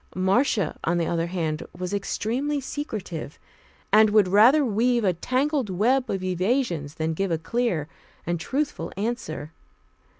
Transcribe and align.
Marcia, 0.15 0.75
on 0.83 0.97
the 0.97 1.05
other 1.05 1.27
hand, 1.27 1.61
was 1.77 1.93
extremely 1.93 2.59
secretive, 2.59 3.37
and 3.93 4.09
would 4.09 4.27
rather 4.27 4.65
weave 4.65 5.03
a 5.03 5.13
tangled 5.13 5.69
web 5.69 6.09
of 6.09 6.23
evasions 6.23 6.95
than 6.95 7.13
give 7.13 7.29
a 7.29 7.37
clear 7.37 7.87
and 8.25 8.39
truthful 8.39 8.91
answer. 8.97 9.51